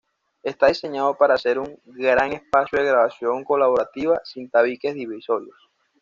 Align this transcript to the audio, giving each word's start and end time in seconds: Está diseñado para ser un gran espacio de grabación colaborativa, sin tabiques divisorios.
Está 0.41 0.65
diseñado 0.65 1.15
para 1.15 1.37
ser 1.37 1.59
un 1.59 1.79
gran 1.85 2.31
espacio 2.33 2.79
de 2.79 2.85
grabación 2.85 3.43
colaborativa, 3.43 4.19
sin 4.23 4.49
tabiques 4.49 4.95
divisorios. 4.95 5.69